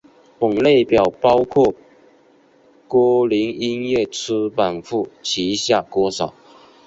[0.39, 1.75] 本列表包括
[2.87, 6.33] 歌林音乐出版部旗下歌手。